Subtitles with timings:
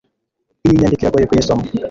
[0.65, 1.63] Iyi nyandiko iragoye kuyisoma